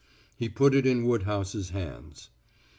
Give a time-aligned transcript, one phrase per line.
[0.35, 2.31] He put it in Woodhouse's hands.